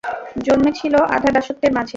জন্মেছিল 0.45 0.93
আধা-দাসত্বের 1.15 1.71
মাঝে। 1.73 1.89